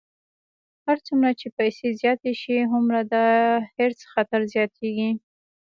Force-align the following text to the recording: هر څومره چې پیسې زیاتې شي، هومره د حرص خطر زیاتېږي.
هر 0.85 0.97
څومره 1.07 1.29
چې 1.39 1.47
پیسې 1.57 1.87
زیاتې 2.01 2.31
شي، 2.41 2.57
هومره 2.71 2.99
د 3.13 3.15
حرص 3.75 3.99
خطر 4.13 4.41
زیاتېږي. 4.53 5.09